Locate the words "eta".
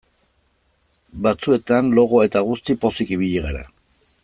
2.29-2.43